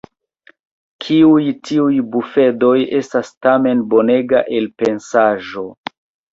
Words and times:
Kiel 1.05 1.49
tiuj 1.69 1.99
bufedoj 2.15 2.73
estas 3.01 3.31
tamen 3.49 3.87
bonega 3.95 4.45
elpensaĵo! 4.61 5.71